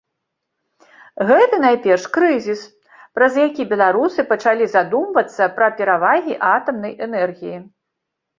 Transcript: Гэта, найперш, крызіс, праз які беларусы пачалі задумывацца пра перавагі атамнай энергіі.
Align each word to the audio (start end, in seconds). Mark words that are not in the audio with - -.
Гэта, 1.31 1.59
найперш, 1.65 2.05
крызіс, 2.15 2.61
праз 3.17 3.37
які 3.43 3.63
беларусы 3.75 4.25
пачалі 4.33 4.65
задумывацца 4.75 5.43
пра 5.59 5.67
перавагі 5.83 6.33
атамнай 6.55 6.93
энергіі. 7.09 7.57